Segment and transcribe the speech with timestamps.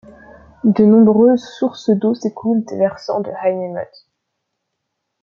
[0.63, 3.87] De nombreuses sources d'eau s'écoulent des versants de Eïn-Hemed.